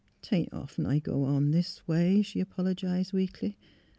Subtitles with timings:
[0.23, 3.55] '''Tain't often I go on this way," she apolo gised, weakly.